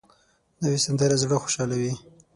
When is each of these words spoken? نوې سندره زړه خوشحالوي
نوې 0.61 0.79
سندره 0.85 1.15
زړه 1.23 1.37
خوشحالوي 1.43 1.93